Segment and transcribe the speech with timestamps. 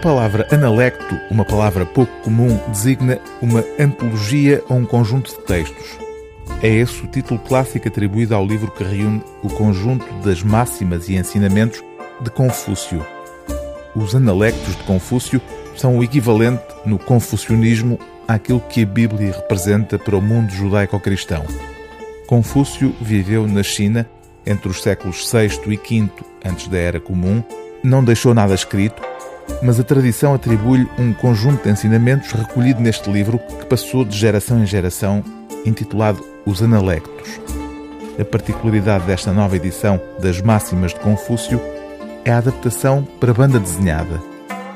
[0.00, 5.98] palavra analecto, uma palavra pouco comum, designa uma antologia ou um conjunto de textos.
[6.62, 11.16] É esse o título clássico atribuído ao livro que reúne o conjunto das máximas e
[11.16, 11.84] ensinamentos
[12.20, 13.04] de Confúcio.
[13.94, 15.40] Os analectos de Confúcio
[15.76, 21.44] são o equivalente no confucionismo àquilo que a Bíblia representa para o mundo judaico-cristão.
[22.26, 24.08] Confúcio viveu na China
[24.46, 26.10] entre os séculos VI e V
[26.44, 27.42] antes da Era Comum,
[27.82, 29.09] não deixou nada escrito,
[29.62, 34.62] mas a tradição atribui-lhe um conjunto de ensinamentos recolhido neste livro que passou de geração
[34.62, 35.22] em geração,
[35.64, 37.40] intitulado Os Analectos.
[38.18, 41.60] A particularidade desta nova edição das Máximas de Confúcio
[42.24, 44.20] é a adaptação para banda desenhada.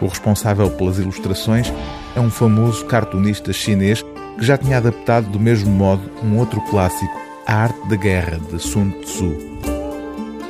[0.00, 1.72] O responsável pelas ilustrações
[2.14, 4.02] é um famoso cartunista chinês
[4.38, 8.58] que já tinha adaptado do mesmo modo um outro clássico, A Arte da Guerra, de
[8.58, 9.36] Sun Tzu.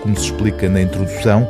[0.02, 1.46] Como se explica na introdução,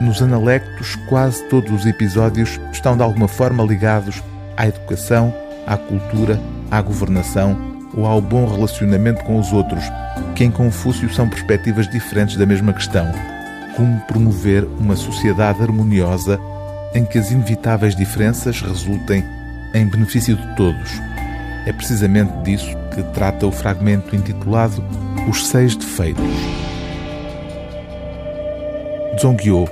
[0.00, 4.22] nos Analectos quase todos os episódios estão de alguma forma ligados
[4.56, 5.34] à educação,
[5.66, 7.56] à cultura, à governação
[7.94, 9.84] ou ao bom relacionamento com os outros,
[10.34, 13.10] que em Confúcio são perspectivas diferentes da mesma questão.
[13.74, 16.38] Como promover uma sociedade harmoniosa
[16.94, 19.24] em que as inevitáveis diferenças resultem
[19.74, 20.90] em benefício de todos.
[21.66, 24.82] É precisamente disso que trata o fragmento intitulado
[25.28, 26.24] Os Seis Defeitos.
[29.20, 29.66] Zongyo,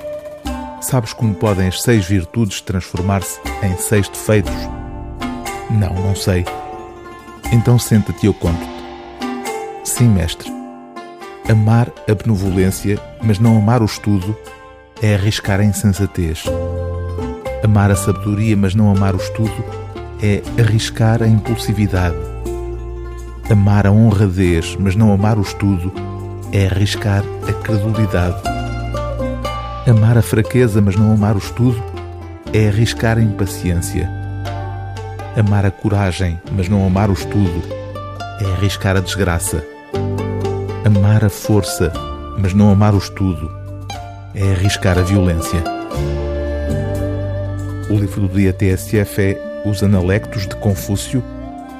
[0.85, 4.53] sabes como podem as seis virtudes transformar-se em seis defeitos?
[5.71, 6.45] Não, não sei.
[7.53, 8.75] Então senta-te e eu conto-te.
[9.85, 10.53] Sim, mestre.
[11.49, 14.37] Amar a benevolência, mas não amar o estudo,
[15.03, 16.45] é arriscar a insensatez.
[17.63, 19.65] Amar a sabedoria, mas não amar o estudo,
[20.23, 22.17] é arriscar a impulsividade.
[23.51, 25.93] Amar a honradez, mas não amar o estudo,
[26.53, 28.54] é arriscar a credulidade.
[29.87, 31.77] Amar a fraqueza, mas não amar o estudo,
[32.55, 34.09] é arriscar a impaciência.
[35.37, 37.63] Amar a coragem, mas não amar o estudo,
[38.41, 39.63] é arriscar a desgraça.
[40.87, 41.93] Amar a força,
[42.39, 43.51] mas não amar o estudo,
[44.35, 45.63] é arriscar a violência.
[47.91, 51.23] O livro do dia TSF é os Analectos de Confúcio,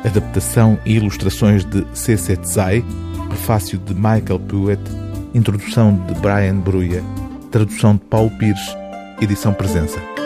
[0.05, 2.37] adaptação e ilustrações de C.C.
[2.37, 2.85] Tsai,
[3.29, 4.83] prefácio de Michael Puett,
[5.33, 7.03] introdução de Brian Bruya,
[7.55, 8.77] tradução de Paulo Pires,
[9.23, 10.24] edição presença.